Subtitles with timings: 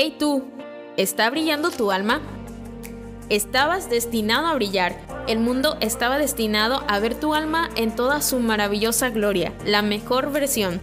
[0.00, 0.44] Hey tú,
[0.96, 2.20] ¿está brillando tu alma?
[3.30, 4.96] Estabas destinado a brillar.
[5.26, 10.30] El mundo estaba destinado a ver tu alma en toda su maravillosa gloria, la mejor
[10.30, 10.80] versión.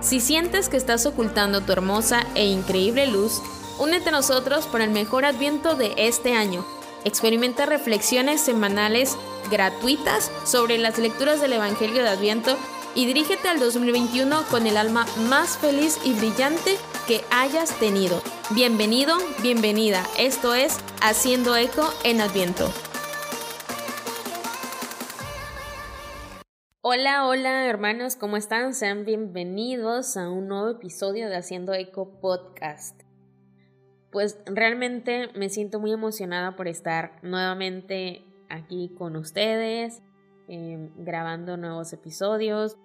[0.00, 3.40] Si sientes que estás ocultando tu hermosa e increíble luz,
[3.78, 6.66] únete a nosotros para el mejor adviento de este año.
[7.04, 9.16] Experimenta reflexiones semanales
[9.52, 12.56] gratuitas sobre las lecturas del Evangelio de Adviento
[12.96, 16.76] y dirígete al 2021 con el alma más feliz y brillante
[17.08, 18.20] que hayas tenido.
[18.54, 20.04] Bienvenido, bienvenida.
[20.18, 22.68] Esto es Haciendo Eco en Adviento.
[26.82, 28.74] Hola, hola hermanos, ¿cómo están?
[28.74, 33.00] Sean bienvenidos a un nuevo episodio de Haciendo Eco Podcast.
[34.12, 40.02] Pues realmente me siento muy emocionada por estar nuevamente aquí con ustedes,
[40.46, 42.76] em, grabando nuevos episodios.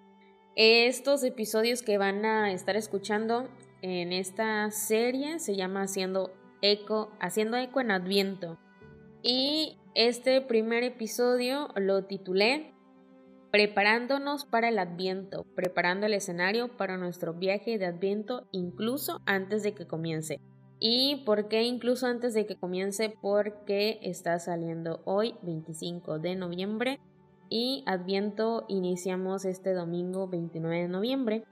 [0.56, 3.50] Estos episodios que van a estar escuchando
[3.84, 6.32] en esta serie se llama Haciendo
[6.62, 8.58] Eco, Haciendo Eco en Adviento.
[9.22, 12.74] Y este primer episodio lo titulé
[13.52, 19.74] Preparándonos para el Adviento, preparando el escenario para nuestro viaje de Adviento incluso antes de
[19.74, 20.40] que comience.
[20.80, 23.14] ¿Y por qué incluso antes de que comience?
[23.22, 27.00] Porque está saliendo hoy, 25 de noviembre,
[27.50, 31.44] y Adviento iniciamos este domingo 29 de noviembre.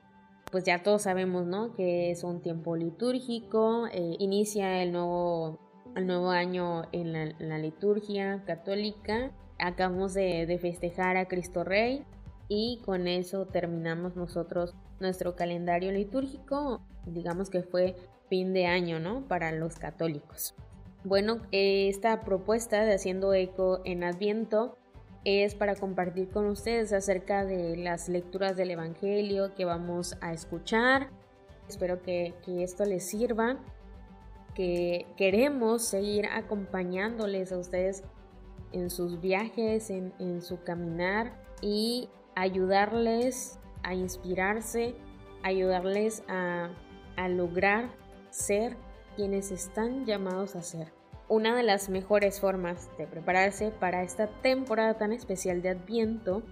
[0.51, 1.73] Pues ya todos sabemos, ¿no?
[1.75, 5.59] Que es un tiempo litúrgico, eh, inicia el nuevo,
[5.95, 9.31] el nuevo año en la, liturgia católica.
[9.59, 12.03] Acabamos de, de festejar a Cristo Rey
[12.49, 16.81] y con eso terminamos nosotros nuestro calendario litúrgico.
[17.05, 17.95] Digamos que fue
[18.27, 19.25] fin de año, ¿no?
[19.27, 20.53] Para los católicos.
[21.03, 24.77] Bueno, esta propuesta de haciendo eco en Adviento
[25.23, 31.09] es para compartir con ustedes acerca de las lecturas del Evangelio que vamos a escuchar.
[31.67, 33.57] Espero que, esto les sirva,
[34.55, 38.03] que queremos seguir acompañándoles a ustedes
[38.71, 44.95] en sus viajes, en, en su caminar y ayudarles a inspirarse,
[45.43, 46.69] ayudarles a,
[47.15, 47.89] a lograr
[48.31, 48.75] ser
[49.15, 51.00] quienes están llamados a ser.
[51.31, 56.43] Una de las mejores formas de prepararse para esta temporada tan especial de Adviento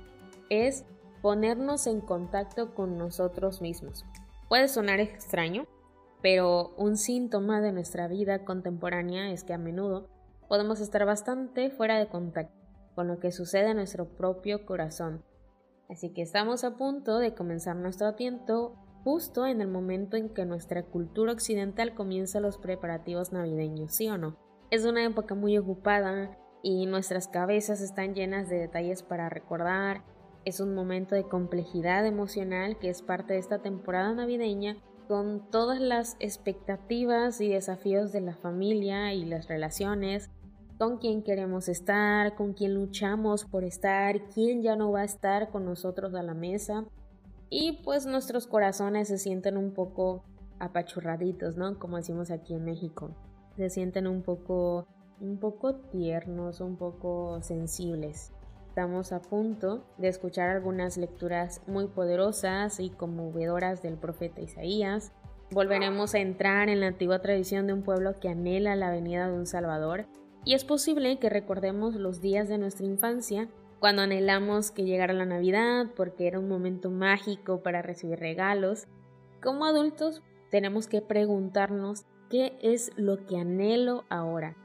[0.49, 0.85] es
[1.21, 4.05] ponernos en contacto con nosotros mismos.
[4.47, 5.67] Puede sonar extraño,
[6.21, 10.07] pero un síntoma de nuestra vida contemporánea es que a menudo
[10.47, 12.55] podemos estar bastante fuera de contacto
[12.95, 15.25] con lo que sucede en nuestro propio corazón.
[15.89, 20.45] Así que estamos a punto de comenzar nuestro Adviento justo en el momento en que
[20.45, 24.47] nuestra cultura occidental comienza los preparativos navideños, ¿sí o no?
[24.71, 30.03] Es una época muy ocupada y nuestras cabezas están llenas de detalles para recordar.
[30.45, 35.79] Es un momento de complejidad emocional que es parte de esta temporada navideña con todas
[35.79, 40.29] las expectativas y desafíos de la familia y las relaciones,
[40.77, 45.49] con quién queremos estar, con quién luchamos por estar, quién ya no va a estar
[45.49, 46.85] con nosotros a la mesa.
[47.49, 50.23] Y pues nuestros corazones se sienten un poco
[50.59, 51.79] apachurraditos, ¿no?
[51.79, 53.15] Como decimos aquí en México
[53.59, 54.87] se sienten un poco,
[55.19, 58.31] un poco tiernos, un poco sensibles.
[58.69, 65.11] Estamos a punto de escuchar algunas lecturas muy poderosas y conmovedoras del profeta Isaías.
[65.51, 69.33] Volveremos a entrar en la antigua tradición de un pueblo que anhela la venida de
[69.33, 70.05] un Salvador
[70.45, 73.49] y es posible que recordemos los días de nuestra infancia
[73.79, 78.87] cuando anhelamos que llegara la Navidad porque era un momento mágico para recibir regalos.
[79.43, 84.55] Como adultos tenemos que preguntarnos ¿Qué es lo que anhelo ahora?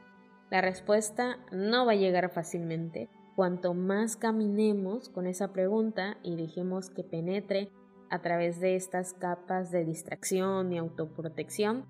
[0.51, 3.09] La respuesta no va a llegar fácilmente.
[3.37, 7.71] Cuanto más caminemos con esa pregunta y dejemos que penetre
[8.11, 11.87] a través de estas capas de distracción y autoprotección,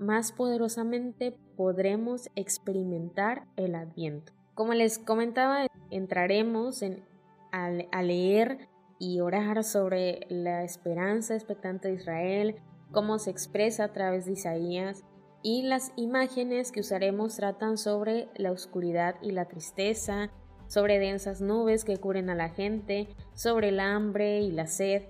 [0.00, 4.32] más poderosamente podremos experimentar el adviento.
[4.54, 7.04] Como les comentaba, entraremos en,
[7.52, 8.68] a, a leer
[8.98, 12.56] y orar sobre la esperanza expectante de Israel,
[12.90, 15.04] cómo se expresa a través de Isaías,
[15.42, 20.30] y las imágenes que usaremos tratan sobre la oscuridad y la tristeza,
[20.68, 25.02] sobre densas nubes que cubren a la gente, sobre el hambre y la sed.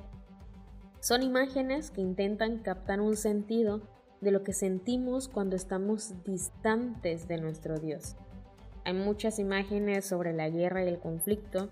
[1.00, 3.82] Son imágenes que intentan captar un sentido
[4.20, 8.16] de lo que sentimos cuando estamos distantes de nuestro Dios.
[8.84, 11.68] Hay muchas imágenes sobre la guerra y el conflicto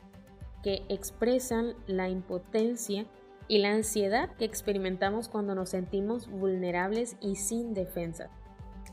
[0.62, 3.06] que expresan la impotencia
[3.48, 8.30] y la ansiedad que experimentamos cuando nos sentimos vulnerables y sin defensa.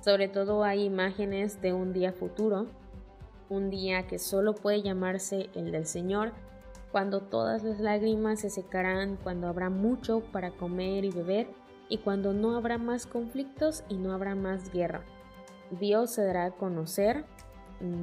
[0.02, 2.68] Sobre todo hay imágenes de un día futuro,
[3.50, 6.34] un día que solo puede llamarse el del Señor,
[6.92, 11.48] cuando todas las lágrimas se secarán, cuando habrá mucho para comer y beber
[11.90, 15.04] y cuando no habrá más conflictos y no habrá más guerra.
[15.72, 17.26] Dios se dará a conocer,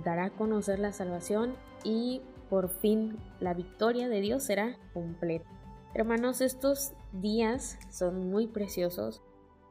[0.05, 5.49] dará a conocer la salvación y por fin la victoria de Dios será completa.
[5.94, 9.23] Hermanos, estos días son muy preciosos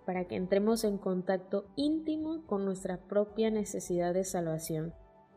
[0.06, 4.94] para que entremos en contacto íntimo con nuestra propia necesidad de salvación.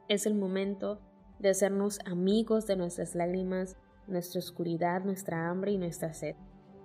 [0.09, 1.01] Es el momento
[1.39, 3.77] de hacernos amigos de nuestras lágrimas,
[4.07, 6.37] nuestra oscuridad, nuestra hambre y nuestra sed.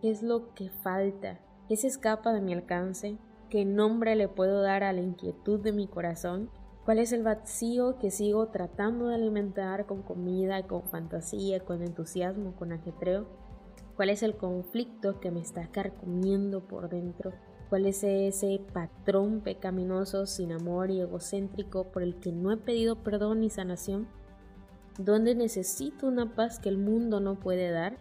[0.02, 1.40] ¿Qué es lo que falta?
[1.68, 3.18] ¿Qué se escapa de mi alcance?
[3.50, 6.50] ¿Qué nombre le puedo dar a la inquietud de mi corazón?
[6.86, 12.56] ¿Cuál es el vacío que sigo tratando de alimentar con comida, con fantasía, con entusiasmo,
[12.56, 13.28] con ajetreo?
[13.96, 17.34] ¿Cuál es el conflicto que me está carcomiendo por dentro?
[17.72, 22.98] ¿Cuál es ese patrón pecaminoso, sin amor y egocéntrico por el que no he pedido
[22.98, 24.10] perdón ni sanación?
[24.98, 27.98] ¿Dónde necesito una paz que el mundo no puede dar?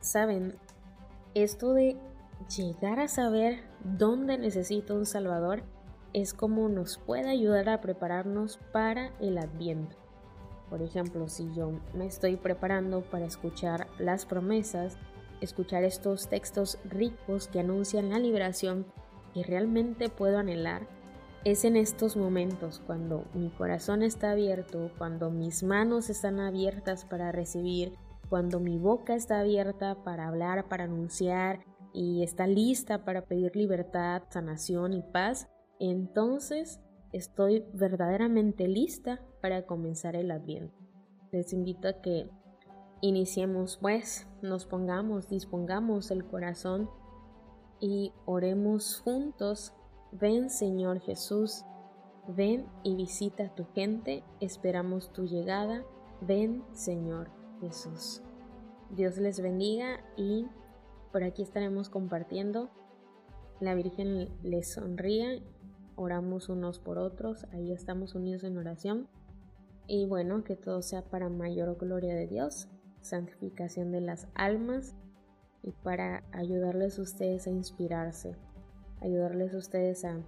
[0.00, 0.56] Saben,
[1.34, 1.96] esto de
[2.54, 5.62] llegar a saber dónde necesito un Salvador
[6.12, 9.96] es como nos puede ayudar a prepararnos para el adviento.
[10.68, 14.98] Por ejemplo, si yo me estoy preparando para escuchar las promesas,
[15.40, 18.86] escuchar estos textos ricos que anuncian la liberación
[19.34, 20.86] que realmente puedo anhelar,
[21.44, 27.32] es en estos momentos cuando mi corazón está abierto, cuando mis manos están abiertas para
[27.32, 27.94] recibir,
[28.28, 31.60] cuando mi boca está abierta para hablar, para anunciar
[31.94, 35.48] y está lista para pedir libertad, sanación y paz,
[35.78, 36.80] entonces
[37.12, 40.76] estoy verdaderamente lista para comenzar el adviento.
[41.30, 42.28] Les invito a que
[43.00, 46.90] iniciemos pues, nos pongamos, dispongamos el corazón
[47.80, 49.72] y oremos juntos.
[50.12, 51.64] Ven Señor Jesús,
[52.26, 55.84] ven y visita a tu gente, esperamos tu llegada.
[56.20, 57.30] Ven Señor
[57.60, 58.22] Jesús.
[58.90, 60.46] Dios les bendiga y
[61.12, 62.70] por aquí estaremos compartiendo.
[63.60, 65.40] La Virgen les sonría
[65.98, 69.08] oramos unos por otros, ahí estamos unidos en oración.
[69.86, 72.68] Y bueno, que todo sea para mayor gloria de Dios,
[73.02, 74.94] santificación de las almas
[75.62, 78.36] y para ayudarles a ustedes a inspirarse,
[79.00, 80.18] ayudarles a ustedes a,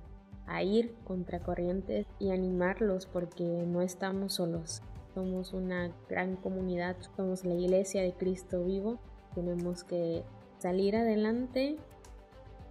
[0.46, 4.82] a ir contra corrientes y animarlos porque no estamos solos.
[5.14, 9.00] Somos una gran comunidad, somos la iglesia de Cristo vivo.
[9.34, 10.24] Tenemos que
[10.58, 11.76] salir adelante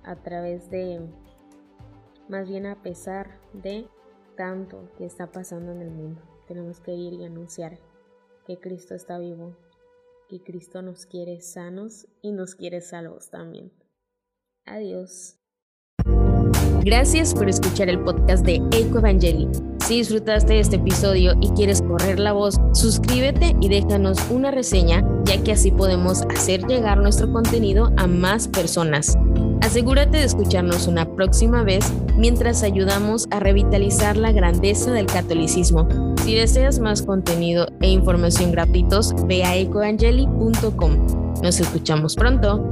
[0.04, 1.02] a través de
[2.30, 3.88] más bien a pesar de
[4.38, 6.22] tanto que está pasando en el mundo.
[6.48, 7.78] Tenemos que ir y anunciar
[8.46, 9.56] que Cristo está vivo,
[10.30, 13.72] que Cristo nos quiere sanos y nos quiere salvos también.
[14.66, 15.36] Adiós.
[16.86, 19.48] Gracias por escuchar el podcast de Eco Evangeli.
[19.86, 25.04] Si disfrutaste de este episodio y quieres correr la voz, suscríbete y déjanos una reseña,
[25.26, 29.18] ya que así podemos hacer llegar nuestro contenido a más personas.
[29.62, 35.88] Asegúrate de escucharnos una próxima vez mientras ayudamos a revitalizar la grandeza del catolicismo.
[36.24, 41.42] Si deseas más contenido e información gratuitos, ve a ecoangeli.com.
[41.44, 42.70] Nos escuchamos pronto.